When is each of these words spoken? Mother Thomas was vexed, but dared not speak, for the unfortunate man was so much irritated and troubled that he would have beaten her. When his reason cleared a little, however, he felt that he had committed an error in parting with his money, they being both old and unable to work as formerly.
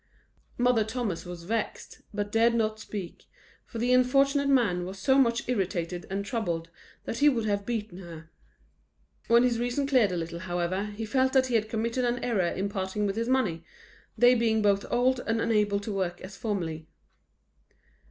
Mother 0.57 0.83
Thomas 0.83 1.25
was 1.27 1.43
vexed, 1.43 2.01
but 2.11 2.31
dared 2.31 2.55
not 2.55 2.79
speak, 2.79 3.25
for 3.67 3.77
the 3.77 3.93
unfortunate 3.93 4.49
man 4.49 4.83
was 4.83 4.97
so 4.97 5.19
much 5.19 5.47
irritated 5.47 6.07
and 6.09 6.25
troubled 6.25 6.71
that 7.05 7.19
he 7.19 7.29
would 7.29 7.45
have 7.45 7.67
beaten 7.67 7.99
her. 7.99 8.31
When 9.27 9.43
his 9.43 9.59
reason 9.59 9.85
cleared 9.85 10.11
a 10.11 10.17
little, 10.17 10.39
however, 10.39 10.85
he 10.85 11.05
felt 11.05 11.33
that 11.33 11.45
he 11.45 11.53
had 11.53 11.69
committed 11.69 12.03
an 12.03 12.23
error 12.23 12.47
in 12.49 12.67
parting 12.67 13.05
with 13.05 13.15
his 13.15 13.29
money, 13.29 13.63
they 14.17 14.33
being 14.33 14.63
both 14.63 14.87
old 14.91 15.19
and 15.27 15.39
unable 15.39 15.79
to 15.81 15.93
work 15.93 16.19
as 16.21 16.35
formerly. 16.35 16.87